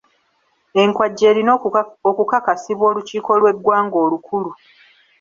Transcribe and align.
Enkwajja 0.81 1.25
erina 1.31 1.51
okukakasibwa 2.09 2.85
olukiiko 2.91 3.31
lw'eggwanga 3.41 3.97
olukulu. 4.05 4.49